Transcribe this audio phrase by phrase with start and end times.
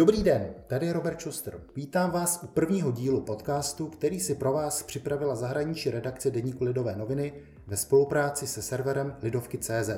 [0.00, 1.60] Dobrý den, tady je Robert Schuster.
[1.76, 6.96] Vítám vás u prvního dílu podcastu, který si pro vás připravila zahraniční redakce Deníku Lidové
[6.96, 7.32] noviny
[7.66, 9.90] ve spolupráci se serverem Lidovky.cz.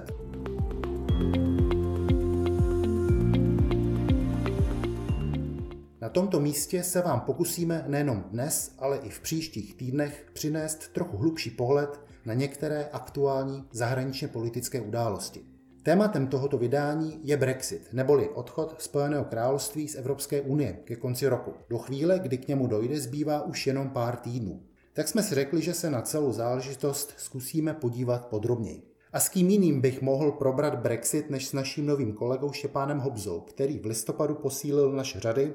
[6.01, 11.17] Na tomto místě se vám pokusíme nejenom dnes, ale i v příštích týdnech přinést trochu
[11.17, 15.52] hlubší pohled na některé aktuální zahraničně politické události.
[15.85, 21.55] Tématem tohoto vydání je Brexit, neboli odchod Spojeného království z Evropské unie ke konci roku.
[21.71, 24.63] Do chvíle, kdy k němu dojde, zbývá už jenom pár týdnů.
[24.93, 28.83] Tak jsme si řekli, že se na celou záležitost zkusíme podívat podrobněji.
[29.13, 33.41] A s kým jiným bych mohl probrat Brexit než s naším novým kolegou Štěpánem Hobzou,
[33.41, 35.55] který v listopadu posílil naše řady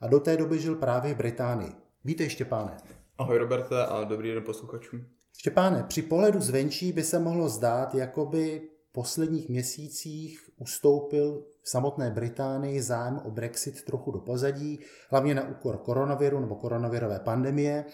[0.00, 1.72] a do té doby žil právě v Británii.
[2.04, 2.76] Vítej Štěpáne.
[3.18, 5.04] Ahoj Roberte a dobrý den posluchačům.
[5.38, 12.10] Štěpáne, při pohledu zvenčí by se mohlo zdát, jako by posledních měsících ustoupil v samotné
[12.10, 17.84] Británii zájem o Brexit trochu do pozadí, hlavně na úkor koronaviru nebo koronavirové pandemie.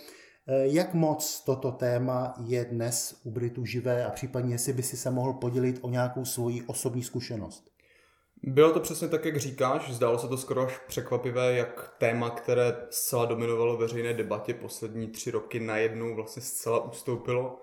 [0.47, 5.11] Jak moc toto téma je dnes u Britů živé a případně jestli by si se
[5.11, 7.71] mohl podělit o nějakou svoji osobní zkušenost?
[8.43, 9.93] Bylo to přesně tak, jak říkáš.
[9.93, 15.31] Zdálo se to skoro až překvapivé, jak téma, které zcela dominovalo veřejné debatě poslední tři
[15.31, 17.61] roky, najednou vlastně zcela ustoupilo.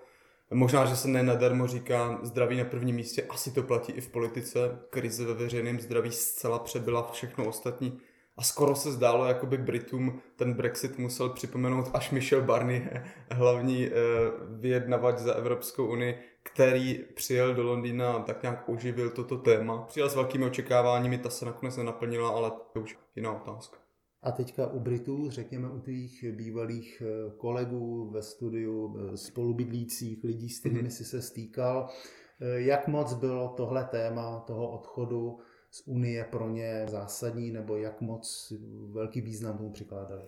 [0.51, 4.79] Možná, že se nenadarmo říká zdraví na prvním místě, asi to platí i v politice.
[4.89, 7.99] Krize ve veřejném zdraví zcela přebyla všechno ostatní.
[8.37, 13.87] A skoro se zdálo, jako by Britům ten Brexit musel připomenout až Michel Barnier, hlavní
[13.87, 13.91] eh,
[14.49, 19.81] vyjednavač za Evropskou unii, který přijel do Londýna a tak nějak oživil toto téma.
[19.81, 23.86] Přijel s velkými očekáváními, ta se nakonec nenaplnila, ale to už jiná otázka.
[24.21, 30.49] A teďka u Britů, řekněme u tvých bývalých eh, kolegů ve studiu, eh, spolubydlících lidí,
[30.49, 30.97] s kterými mm-hmm.
[30.97, 31.89] si se stýkal,
[32.55, 35.39] jak moc bylo tohle téma toho odchodu
[35.71, 38.53] z Unie pro ně zásadní, nebo jak moc
[38.91, 40.23] velký význam tomu přikládali?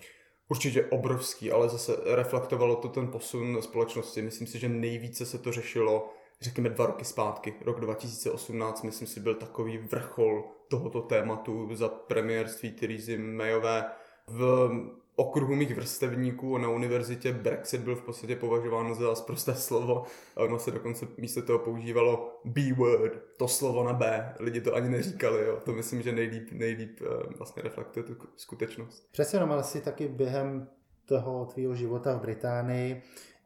[0.50, 4.22] Určitě obrovský, ale zase reflektovalo to ten posun společnosti.
[4.22, 6.10] Myslím si, že nejvíce se to řešilo,
[6.42, 7.54] řekněme, dva roky zpátky.
[7.66, 13.86] Rok 2018, myslím si, byl takový vrchol tohoto tématu za premiérství Theresa Mayové.
[14.28, 14.70] V
[15.16, 20.04] okruhu mých vrstevníků na univerzitě Brexit byl v podstatě považován za prosté slovo
[20.36, 24.34] a ono se dokonce místo toho používalo B-word, to slovo na B.
[24.40, 25.60] Lidi to ani neříkali, jo.
[25.66, 29.08] to myslím, že nejlíp, nejlíp eh, vlastně reflektuje tu skutečnost.
[29.12, 30.68] Přesně jenom, ale si taky během
[31.06, 33.02] toho tvýho života v Británii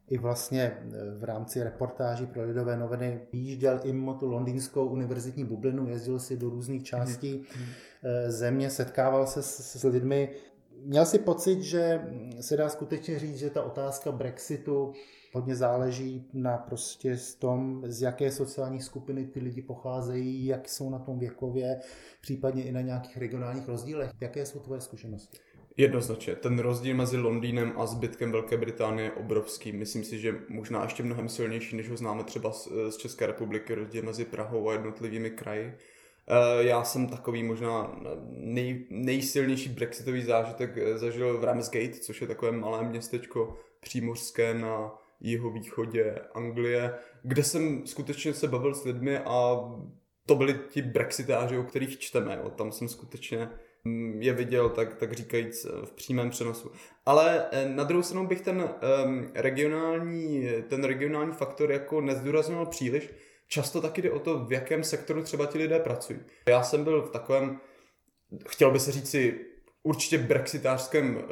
[0.09, 5.45] i vlastně eh, v rámci reportáží pro Lidové noviny výjížděl i mimo tu londýnskou univerzitní
[5.45, 8.29] bublinu, jezdil si do různých částí mm-hmm.
[8.29, 10.29] země, setkával se s, s lidmi,
[10.85, 12.01] Měl si pocit, že
[12.41, 14.93] se dá skutečně říct, že ta otázka Brexitu
[15.33, 20.89] hodně záleží na prostě z tom, z jaké sociální skupiny ty lidi pocházejí, jak jsou
[20.89, 21.79] na tom věkově,
[22.21, 24.11] případně i na nějakých regionálních rozdílech.
[24.21, 25.37] Jaké jsou tvoje zkušenosti?
[25.77, 26.35] Jednoznačně.
[26.35, 29.71] Ten rozdíl mezi Londýnem a zbytkem Velké Británie je obrovský.
[29.71, 32.51] Myslím si, že možná ještě mnohem silnější, než ho známe třeba
[32.89, 35.77] z České republiky, rozdíl mezi Prahou a jednotlivými kraji.
[36.27, 42.27] Eh, já jsem takový možná nej, nejsilnější brexitový zážitek eh, zažil v Ramsgate, což je
[42.27, 49.55] takové malé městečko přímořské na jihovýchodě Anglie, kde jsem skutečně se bavil s lidmi a
[50.25, 52.39] to byli ti brexitáři, o kterých čteme.
[52.43, 52.49] Jo.
[52.49, 53.49] Tam jsem skutečně
[54.19, 56.71] je viděl, tak, tak říkajíc, v přímém přenosu.
[57.05, 58.69] Ale eh, na druhou stranu bych ten
[59.05, 63.09] um, regionální, ten regionální faktor jako nezdůrazňoval příliš,
[63.47, 66.19] často taky jde o to, v jakém sektoru třeba ti lidé pracují.
[66.49, 67.59] Já jsem byl v takovém,
[68.47, 69.39] chtěl by se říci,
[69.83, 71.23] určitě brexitářském uh,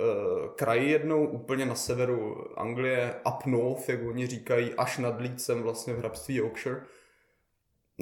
[0.55, 5.93] kraji jednou, úplně na severu Anglie, up north, jak oni říkají, až nad Leedsem vlastně
[5.93, 6.81] v hrabství Yorkshire.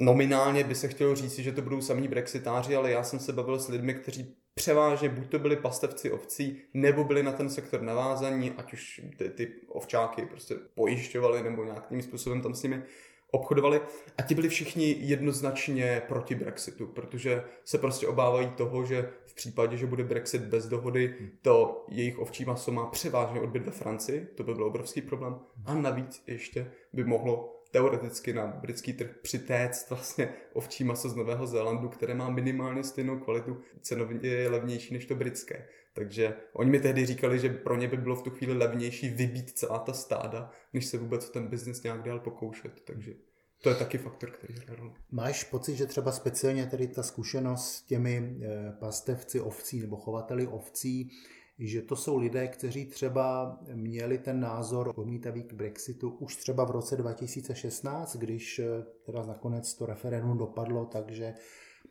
[0.00, 3.58] Nominálně by se chtělo říct, že to budou samí brexitáři, ale já jsem se bavil
[3.58, 8.52] s lidmi, kteří převážně buď to byli pastevci ovcí, nebo byli na ten sektor navázaní,
[8.56, 12.82] ať už ty, ty ovčáky prostě pojišťovali nebo nějakým způsobem tam s nimi
[13.30, 13.80] obchodovali.
[14.18, 19.76] A ti byli všichni jednoznačně proti Brexitu, protože se prostě obávají toho, že v případě,
[19.76, 24.42] že bude Brexit bez dohody, to jejich ovčí maso má převážně odbyt ve Francii, to
[24.42, 25.38] by byl obrovský problém.
[25.66, 31.46] A navíc ještě by mohlo teoreticky na britský trh přitéct vlastně ovčí maso z Nového
[31.46, 35.68] Zélandu, které má minimálně stejnou kvalitu, cenově je levnější než to britské.
[35.94, 39.50] Takže oni mi tehdy říkali, že pro ně by bylo v tu chvíli levnější vybít
[39.50, 42.80] celá ta stáda, než se vůbec ten biznis nějak dál pokoušet.
[42.84, 43.14] Takže
[43.62, 44.92] to je taky faktor, který roli.
[45.10, 50.46] Máš pocit, že třeba speciálně tady ta zkušenost s těmi eh, pastevci ovcí nebo chovateli
[50.46, 51.10] ovcí,
[51.60, 56.70] že to jsou lidé, kteří třeba měli ten názor odmítavý k Brexitu už třeba v
[56.70, 61.34] roce 2016, když eh, teda nakonec to referendum dopadlo, takže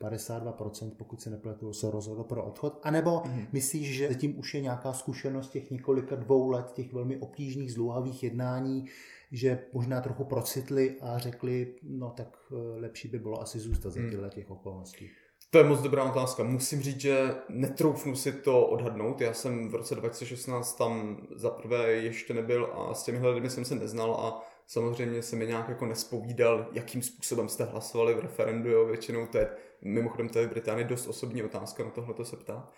[0.02, 2.80] 52%, pokud se nepletu, se rozhodlo pro odchod?
[2.84, 3.48] A nebo mm.
[3.52, 8.24] myslíš, že tím už je nějaká zkušenost těch několika dvou let, těch velmi obtížných, zdlouhavých
[8.24, 8.86] jednání,
[9.32, 14.00] že možná trochu procitli a řekli, no tak eh, lepší by bylo asi zůstat za
[14.00, 14.10] hmm.
[14.10, 15.10] těchto těch okolností?
[15.52, 16.44] To je moc dobrá otázka.
[16.44, 19.22] Musím říct, že netroufnu si to odhadnout.
[19.22, 23.76] Já jsem v roce 2016 tam zaprvé ještě nebyl a s těmi lidmi jsem se
[23.76, 28.70] neznal a samozřejmě se mi nějak jako nespovídal, jakým způsobem jste hlasovali v referendu.
[28.70, 28.86] Jo.
[28.86, 29.50] Většinou to je,
[29.82, 32.70] mimochodem to je v Británii dost osobní otázka, na tohle to se ptá.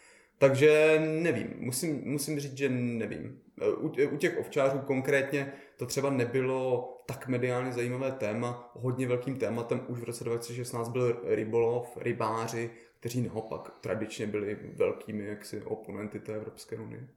[0.41, 3.39] Takže nevím, musím, musím říct, že nevím.
[3.81, 8.71] U, u těch ovčářů konkrétně to třeba nebylo tak mediálně zajímavé téma.
[8.73, 15.25] Hodně velkým tématem už v roce 2016 byl rybolov, rybáři, kteří naopak tradičně byli velkými
[15.25, 17.07] jaksi oponenty té Evropské unie.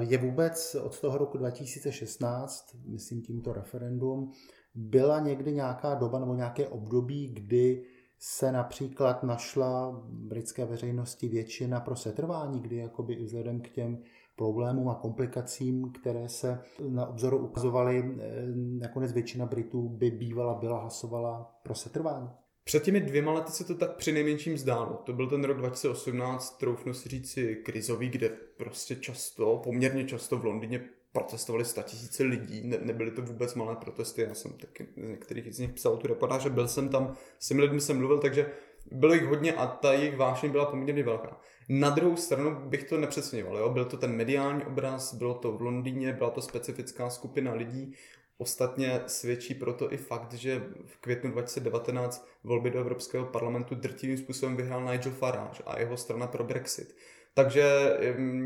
[0.00, 4.32] Je vůbec od toho roku 2016, myslím tímto referendum,
[4.74, 7.82] byla někdy nějaká doba nebo nějaké období, kdy
[8.26, 13.98] se například našla britské veřejnosti většina pro setrvání, kdy jakoby vzhledem k těm
[14.36, 18.46] problémům a komplikacím, které se na obzoru ukazovaly, eh,
[18.78, 22.30] nakonec většina Britů by bývala byla hlasovala pro setrvání.
[22.64, 25.02] Před těmi dvěma lety se to tak při nejmenším zdálo.
[25.06, 30.44] To byl ten rok 2018, troufnu si říci, krizový, kde prostě často, poměrně často v
[30.44, 30.84] Londýně
[31.14, 35.58] protestovali tisíce lidí, ne, nebyly to vůbec malé protesty, já jsem taky z některých z
[35.58, 38.50] nich psal tu reportáž, byl jsem tam, s těmi lidmi jsem mluvil, takže
[38.92, 41.40] bylo jich hodně a ta jejich vášeň byla poměrně velká.
[41.68, 43.68] Na druhou stranu bych to nepřesměval, jo?
[43.68, 47.94] byl to ten mediální obraz, bylo to v Londýně, byla to specifická skupina lidí,
[48.38, 54.56] Ostatně svědčí proto i fakt, že v květnu 2019 volby do Evropského parlamentu drtivým způsobem
[54.56, 56.96] vyhrál Nigel Farage a jeho strana pro Brexit.
[57.34, 57.96] Takže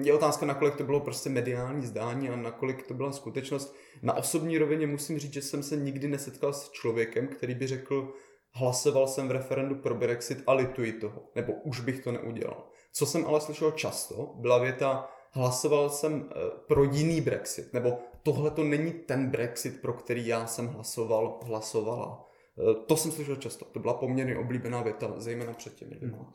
[0.02, 3.76] je otázka, nakolik to bylo prostě mediální zdání a nakolik to byla skutečnost.
[4.02, 8.14] Na osobní rovině musím říct, že jsem se nikdy nesetkal s člověkem, který by řekl,
[8.52, 12.68] hlasoval jsem v referendu pro Brexit a lituji toho, nebo už bych to neudělal.
[12.92, 16.34] Co jsem ale slyšel často, byla věta, hlasoval jsem eh,
[16.68, 22.26] pro jiný Brexit, nebo tohle to není ten Brexit, pro který já jsem hlasoval, hlasovala.
[22.58, 26.18] Eh, to jsem slyšel často, to byla poměrně oblíbená věta, zejména před těmi dvěma.
[26.18, 26.32] Hmm.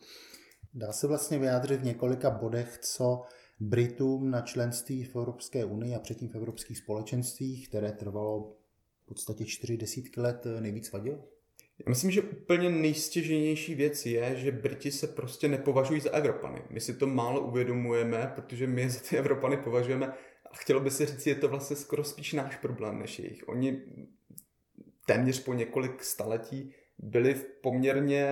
[0.74, 3.22] Dá se vlastně vyjádřit v několika bodech, co
[3.60, 8.56] Britům na členství v Evropské unii a předtím v evropských společenstvích, které trvalo
[9.02, 11.18] v podstatě čtyři desítky let, nejvíc vadilo?
[11.78, 16.62] Já myslím, že úplně nejstěženější věc je, že Briti se prostě nepovažují za Evropany.
[16.70, 20.06] My si to málo uvědomujeme, protože my za ty Evropany považujeme
[20.50, 23.48] a chtělo by se říct, je to vlastně skoro spíš náš problém než jejich.
[23.48, 23.82] Oni
[25.06, 28.28] téměř po několik staletí byli v poměrně,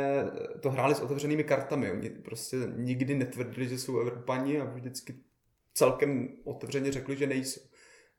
[0.61, 1.91] to hráli s otevřenými kartami.
[1.91, 5.15] Oni prostě nikdy netvrdili, že jsou Evropani a vždycky
[5.75, 7.61] celkem otevřeně řekli, že nejsou.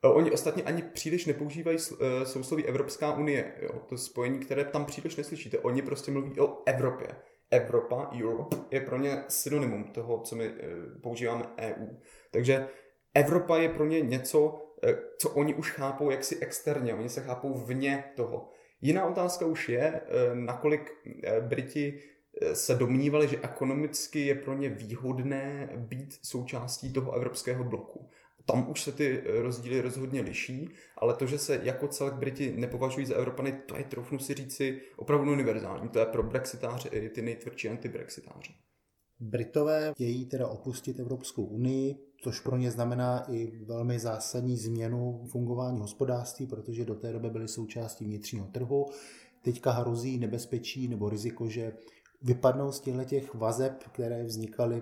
[0.01, 3.81] Oni ostatně ani příliš nepoužívají eh, sousloví Evropská unie, jo?
[3.89, 5.59] to spojení, které tam příliš neslyšíte.
[5.59, 7.07] Oni prostě mluví o Evropě.
[7.51, 11.87] Evropa, Europe, je pro ně synonymum toho, co my eh, používáme EU.
[12.31, 12.67] Takže
[13.13, 14.59] Evropa je pro ně něco,
[15.17, 18.49] co oni už chápou jaksi externě, oni se chápou vně toho.
[18.85, 20.01] Jiná otázka už je,
[20.33, 20.91] nakolik
[21.41, 21.99] Briti
[22.53, 28.09] se domnívali, že ekonomicky je pro ně výhodné být součástí toho evropského bloku
[28.45, 32.53] tam už se ty eh, rozdíly rozhodně liší, ale to, že se jako celek Briti
[32.57, 35.89] nepovažují za Evropany, to je, troufnu si říci, opravdu univerzální.
[35.89, 38.53] To je pro brexitáře i ty nejtvrdší antibrexitáři.
[39.19, 45.79] Britové chtějí teda opustit Evropskou unii, což pro ně znamená i velmi zásadní změnu fungování
[45.79, 48.85] hospodářství, protože do té doby byly součástí vnitřního trhu.
[49.41, 51.73] Teďka hrozí nebezpečí nebo riziko, že
[52.21, 54.81] vypadnou z těchto těch vazeb, které vznikaly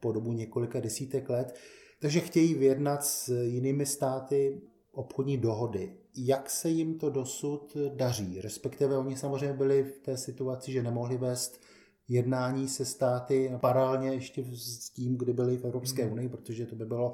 [0.00, 1.54] po dobu několika desítek let.
[2.00, 4.60] Takže chtějí vyjednat s jinými státy
[4.92, 5.96] obchodní dohody.
[6.16, 8.40] Jak se jim to dosud daří?
[8.40, 11.60] Respektive oni samozřejmě byli v té situaci, že nemohli vést
[12.10, 16.12] jednání se státy paralelně ještě s tím, kdy byli v Evropské hmm.
[16.12, 17.12] unii, protože to by bylo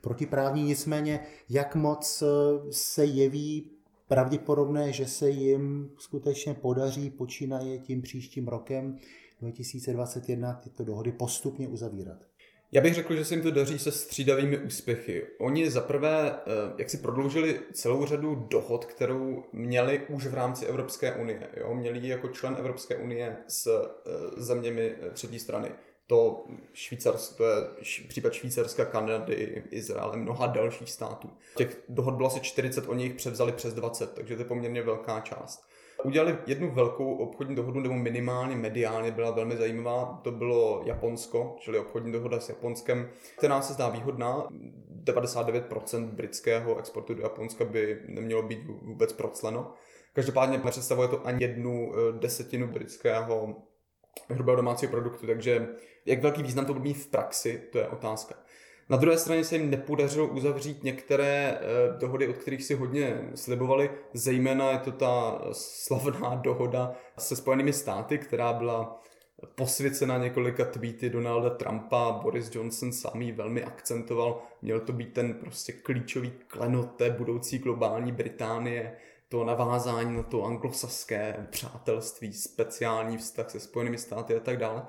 [0.00, 0.62] protiprávní.
[0.62, 2.22] Nicméně, jak moc
[2.70, 3.70] se jeví
[4.08, 8.96] pravděpodobné, že se jim skutečně podaří počínaje tím příštím rokem
[9.40, 12.27] 2021 tyto dohody postupně uzavírat?
[12.72, 15.26] Já bych řekl, že se jim to daří se střídavými úspěchy.
[15.38, 21.14] Oni zaprvé, eh, jak si prodloužili celou řadu dohod, kterou měli už v rámci Evropské
[21.14, 21.48] unie.
[21.56, 21.74] Jo?
[21.74, 25.70] Měli ji jako člen Evropské unie s eh, zeměmi eh, třetí strany.
[26.06, 27.56] To, Švýcarsko, to je
[28.08, 31.30] případ Švýcarska, Kanady, Izraele, mnoha dalších států.
[31.56, 35.20] Těch dohod bylo asi 40, oni jich převzali přes 20, takže to je poměrně velká
[35.20, 35.67] část.
[36.04, 40.20] Udělali jednu velkou obchodní dohodu, nebo minimálně mediálně byla velmi zajímavá.
[40.22, 44.48] To bylo Japonsko, čili obchodní dohoda s Japonskem, která se zdá výhodná.
[45.04, 49.72] 99% britského exportu do Japonska by nemělo být vůbec procleno.
[50.12, 53.56] Každopádně nepředstavuje to ani jednu eh, desetinu britského
[54.28, 55.68] hrubého domácího produktu, takže
[56.06, 58.34] jak velký význam to bude mít v praxi, to je otázka.
[58.90, 63.90] Na druhé straně se jim nepodařilo uzavřít některé eh, dohody, od kterých si hodně slibovali.
[64.12, 69.02] Zejména je to ta slavná dohoda se Spojenými státy, která byla
[69.54, 74.42] posvěcena několika tweety Donalda Trumpa, Boris Johnson ji velmi akcentoval.
[74.62, 78.96] Měl to být ten prostě klíčový klenot té budoucí globální Británie,
[79.28, 84.82] to navázání na to anglosaské přátelství, speciální vztah se Spojenými státy a tak dále.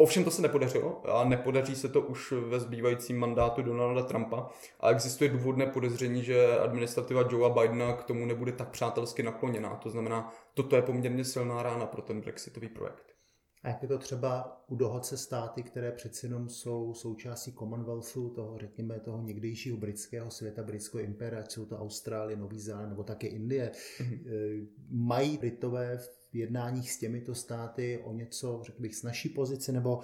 [0.00, 4.90] Ovšem to se nepodařilo a nepodaří se to už ve zbývajícím mandátu Donalda Trumpa a
[4.90, 9.76] existuje důvodné podezření, že administrativa Joea Bidena k tomu nebude tak přátelsky nakloněná.
[9.76, 13.04] To znamená, toto je poměrně silná rána pro ten brexitový projekt.
[13.62, 18.30] A jak je to třeba u dohod se státy, které přeci jenom jsou součástí Commonwealthu,
[18.30, 23.26] toho řekněme toho někdejšího britského světa, britského impéria, jsou to Austrálie, Nový Zéland nebo také
[23.26, 23.72] Indie.
[23.98, 24.66] Mm-hmm.
[24.90, 30.00] Mají Britové v jednáních s těmito státy o něco, řekl bych, snažší pozici, nebo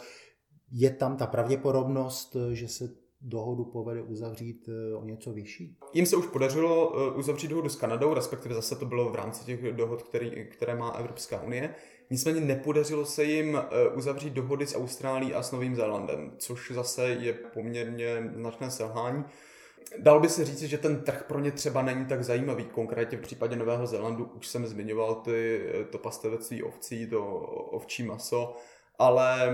[0.73, 5.79] je tam ta pravděpodobnost, že se dohodu povede uzavřít eh, o něco vyšší?
[5.93, 9.45] Jim se už podařilo eh, uzavřít dohodu s Kanadou, respektive zase to bylo v rámci
[9.45, 11.75] těch dohod, který, které má Evropská unie.
[12.11, 17.09] Nicméně nepodařilo se jim eh, uzavřít dohody s Austrálií a s Novým Zélandem, což zase
[17.09, 19.25] je poměrně značné selhání.
[19.99, 22.65] Dalo by se říct, že ten trh pro ně třeba není tak zajímavý.
[22.65, 27.27] Konkrétně v případě Nového Zélandu už jsem zmiňoval ty, to pastevectví ovcí, to
[27.71, 28.57] ovčí maso,
[28.99, 29.53] ale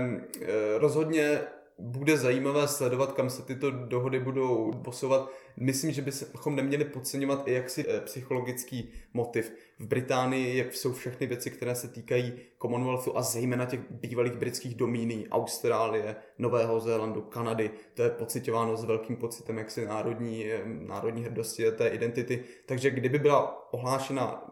[0.77, 1.41] rozhodně
[1.79, 5.31] bude zajímavé sledovat, kam se tyto dohody budou posouvat.
[5.57, 9.53] Myslím, že bychom neměli podceňovat i jaksi eh, psychologický motiv.
[9.79, 15.27] V Británii jsou všechny věci, které se týkají Commonwealthu a zejména těch bývalých britských domíní,
[15.29, 17.71] Austrálie, Nového Zélandu, Kanady.
[17.93, 22.43] To je pocitováno s velkým pocitem jaksi národní, eh, národní hrdosti té identity.
[22.65, 24.49] Takže kdyby byla ohlášena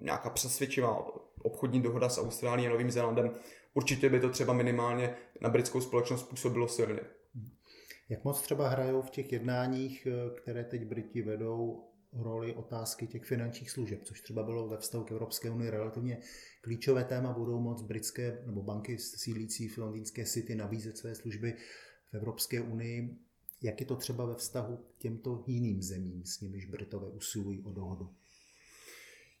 [0.00, 1.06] nějaká přesvědčivá
[1.42, 3.30] obchodní dohoda s Austrálií a Novým Zélandem,
[3.74, 7.00] určitě by to třeba minimálně na britskou společnost působilo silně.
[8.08, 13.24] Jak moc třeba hrajou v těch jednáních, eh, které teď Briti vedou, roli otázky těch
[13.24, 16.18] finančních služeb, což třeba bylo ve vztahu k Evropské unii relativně
[16.60, 21.54] klíčové téma, budou moc britské nebo banky sílící v londýnské city nabízet své služby
[22.10, 23.16] v Evropské unii.
[23.62, 27.72] Jak je to třeba ve vztahu k těmto jiným zemím, s nimiž Britové usilují o
[27.72, 28.10] dohodu?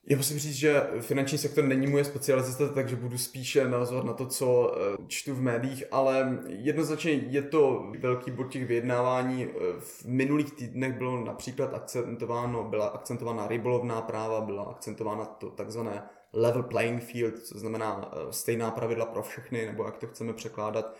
[0.06, 4.26] Já musím říct, že finanční sektor není moje specializace, takže budu spíše navazovat na to,
[4.26, 9.44] co eh, čtu v médiích, ale jednoznačně je to velký bod těch vyjednávání.
[9.44, 16.02] Eh, v minulých týdnech bylo například akcentováno, byla akcentována rybolovná práva, byla akcentována to takzvané
[16.32, 20.96] level playing field, co znamená eh, stejná pravidla pro všechny, nebo jak to chceme překládat.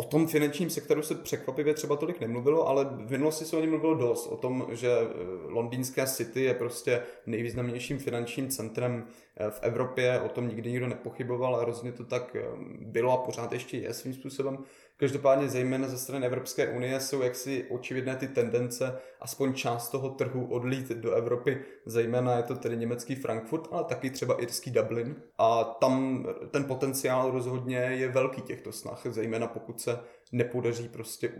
[0.00, 3.70] O tom finančním sektoru se překvapivě třeba tolik nemluvilo, ale v minulosti se o něm
[3.70, 4.26] mluvilo dost.
[4.26, 5.06] O tom, že eh,
[5.46, 11.56] londýnské city je prostě nejvýznamnějším finančním centrem eh, v Evropě, o tom nikdy nikdo nepochyboval
[11.56, 12.42] a rozhodně to tak eh,
[12.80, 14.58] bylo a pořád ještě je svým způsobem.
[15.00, 20.46] Každopádně zejména ze strany Evropské unie jsou jaksi očividné ty tendence aspoň část toho trhu
[20.46, 25.16] odlít do Evropy, zejména je to tedy německý Frankfurt, ale taky třeba irský Dublin.
[25.38, 30.00] A tam ten potenciál rozhodně je velký těchto snah, zejména pokud se
[30.32, 31.32] nepodaří prostě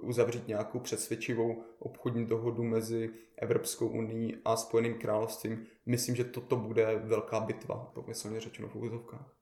[0.00, 5.66] uzavřít nějakou přesvědčivou obchodní dohodu mezi Evropskou unii a Spojeným královstvím.
[5.86, 9.41] Myslím, že toto bude velká bitva, pomyslně řečeno v úzovkách.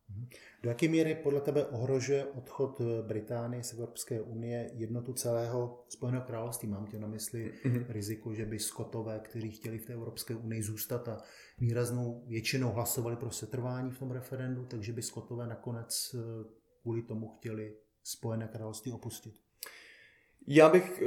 [0.62, 6.68] Do jaké míry podle tebe ohrožuje odchod Británie z Evropské unie jednotu celého Spojeného království?
[6.68, 7.84] Mám tě na mysli mm-hmm.
[7.88, 11.22] riziko, že by Skotové, kteří chtěli v té Evropské unii zůstat a
[11.58, 16.18] výraznou většinou hlasovali pro setrvání v tom referendu, takže by Skotové nakonec eh,
[16.82, 19.34] kvůli tomu chtěli Spojené království opustit?
[20.46, 21.02] Já bych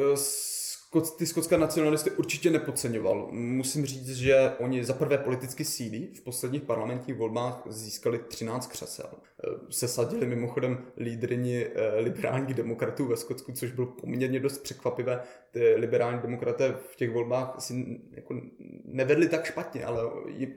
[1.01, 3.27] ty skotské nacionalisty určitě nepodceňoval.
[3.31, 6.09] Musím říct, že oni za prvé politicky sílí.
[6.13, 9.09] V posledních parlamentních volbách získali 13 křesel.
[9.47, 15.21] Eh, sesadili mimochodem lídrini eh, liberálních demokratů ve Skotsku, což bylo poměrně dost překvapivé.
[15.51, 18.41] Ty liberální demokraté v těch volbách si jako
[18.85, 20.03] nevedli tak špatně, ale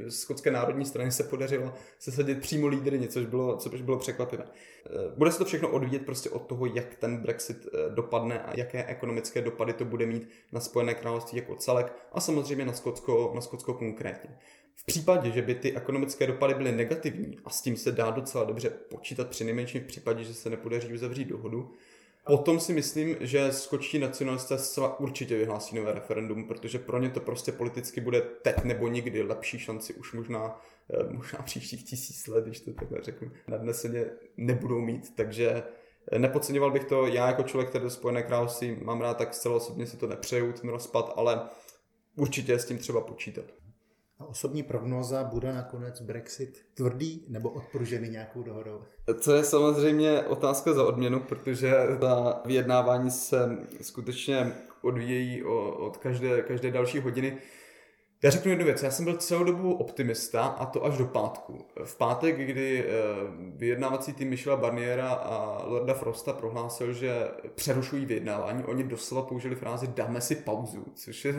[0.09, 4.45] skotské národní straně se podařilo sesadit přímo lídrině, což bylo, což bylo překvapivé.
[4.45, 8.85] Eh, bude se to všechno odvíjet prostě od toho, jak ten Brexit dopadne a jaké
[8.85, 13.41] ekonomické dopady to bude mít na Spojené království jako celek a samozřejmě na Skotsko, na
[13.41, 14.39] Skotsko konkrétně.
[14.77, 18.45] V případě, že by ty ekonomické dopady byly negativní, a s tím se dá docela
[18.45, 21.75] dobře počítat při nejmenším v případě, že se nepodaří uzavřít dohodu,
[22.27, 27.21] Potom si myslím, že skočtí nacionalisté zcela určitě vyhlásí nové referendum, protože pro ně to
[27.21, 32.45] prostě politicky bude teď nebo nikdy lepší šanci už možná, eh, možná příštích tisíc let,
[32.45, 34.07] když to takhle řeknu, nadneseně
[34.37, 35.63] nebudou mít, takže
[36.13, 39.57] eh, nepodceňoval bych to, já jako člověk, který do Spojené království mám rád, tak zcela
[39.57, 41.41] osobně si to nepřeju, ten rozpad, ale
[42.17, 43.45] určitě s tím třeba počítat.
[44.19, 48.81] A osobní prognóza bude nakonec Brexit tvrdý nebo odporužený nějakou dohodou?
[49.25, 55.45] To je samozřejmě otázka za odměnu, protože ta vyjednávání se skutečně odvíjejí
[55.79, 57.39] od každé, každé další hodiny.
[58.27, 61.67] Já řeknu jednu věc, já jsem byl celou dobu optimista a to až do pátku.
[61.85, 62.93] V pátek, kdy eh,
[63.57, 69.87] vyjednávací tým Michela Barniera a Lorda Frosta prohlásil, že přerušují vyjednávání, oni doslova použili frázi
[69.87, 71.35] dáme si pauzu, což je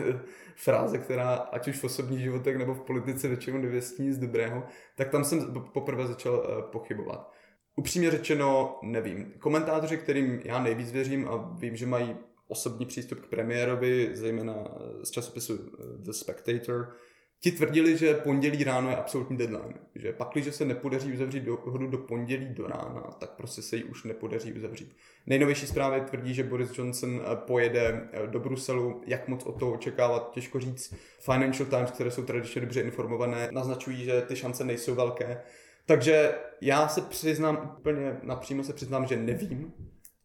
[0.56, 4.62] fráze, která ať už v osobních životech nebo v politice většinou nevěstí nic dobrého,
[4.96, 7.32] tak tam jsem poprvé začal eh, pochybovat.
[7.76, 9.32] Upřímně řečeno, nevím.
[9.38, 12.16] Komentátoři, kterým já nejvíc věřím a vím, že mají
[12.48, 14.54] osobní přístup k premiérovi, zejména
[15.02, 16.94] z časopisu eh, The Spectator,
[17.40, 19.74] ti tvrdili, že pondělí ráno je absolutní deadline.
[19.94, 23.84] Že pak, když se nepodaří uzavřít dohodu do pondělí do rána, tak prostě se ji
[23.84, 24.96] už nepodaří uzavřít.
[25.26, 29.02] Nejnovější zprávy tvrdí, že Boris Johnson eh, pojede eh, do Bruselu.
[29.06, 30.94] Jak moc o to očekávat, těžko říct.
[31.20, 35.42] Financial Times, které jsou tradičně dobře informované, naznačují, že ty šance nejsou velké.
[35.86, 39.72] Takže já se přiznám úplně napřímo se přiznám, že nevím,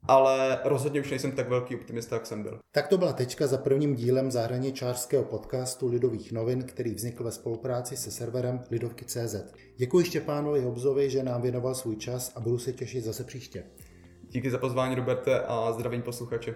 [0.07, 2.59] ale rozhodně už nejsem tak velký optimista, jak jsem byl.
[2.71, 7.97] Tak to byla tečka za prvním dílem zahraničářského podcastu Lidových novin, který vznikl ve spolupráci
[7.97, 9.35] se serverem Lidovky.cz.
[9.77, 13.63] Děkuji Štěpánovi Hobzovi, že nám věnoval svůj čas a budu se těšit zase příště.
[14.29, 16.55] Díky za pozvání, Roberte, a zdravím posluchače.